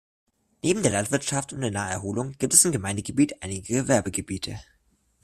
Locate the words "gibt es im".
2.39-2.71